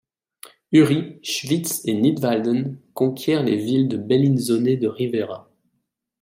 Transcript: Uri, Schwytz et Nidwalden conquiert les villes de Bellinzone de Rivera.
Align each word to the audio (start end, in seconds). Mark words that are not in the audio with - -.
Uri, 0.71 1.15
Schwytz 1.21 1.83
et 1.85 1.93
Nidwalden 1.93 2.79
conquiert 2.95 3.43
les 3.43 3.57
villes 3.57 3.87
de 3.87 3.97
Bellinzone 3.97 4.75
de 4.75 4.87
Rivera. 4.87 5.47